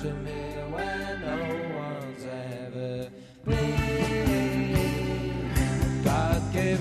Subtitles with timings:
[0.00, 1.36] to me when no
[1.76, 3.10] one's ever
[3.44, 4.78] been.
[6.04, 6.78] God gave.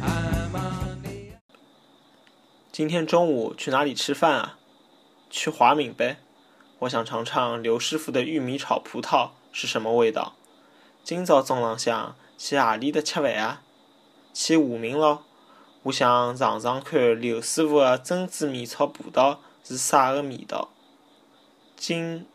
[0.00, 1.32] I'm on the
[2.70, 4.58] 今天中午去哪里吃饭啊？
[5.28, 6.18] 去华敏呗。
[6.78, 10.34] 我想尝尝刘师傅的玉米炒葡萄是什么味道。
[11.02, 13.62] 今早中朗向去阿里的吃饭啊？
[14.32, 15.24] 去华鸣咯。
[15.84, 20.70] 我想尝尝看刘师傅的珍珠米炒葡萄是啥个味道。
[21.76, 22.26] 今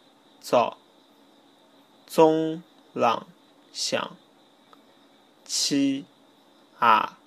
[0.42, 0.78] 朝
[2.08, 3.28] 中浪
[3.74, 4.16] 向
[5.46, 6.06] 去
[6.80, 7.18] 何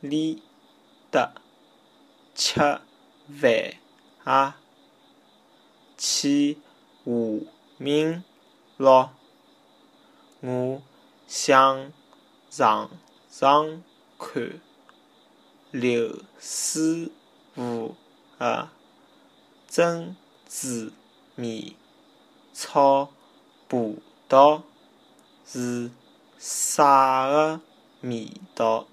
[0.00, 0.42] 里
[1.10, 1.34] 搭
[2.34, 2.80] 吃
[3.28, 3.74] 饭
[4.24, 4.56] 啊？
[5.98, 6.58] 去
[7.04, 7.12] 华
[7.76, 8.24] 明
[8.78, 9.10] 咯。
[10.40, 10.82] 我
[11.26, 11.92] 想
[12.48, 12.90] 尝
[13.30, 13.82] 尝
[14.18, 14.58] 看
[15.78, 17.10] 刘师
[17.54, 17.94] 傅
[18.38, 18.70] 的
[19.68, 20.16] 珍
[20.48, 20.90] 珠
[21.34, 21.76] 米
[22.54, 23.10] 炒
[23.68, 24.62] 葡萄
[25.44, 25.90] 是
[26.38, 27.60] 啥个
[28.00, 28.86] 味道。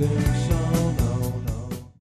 [0.00, 0.39] things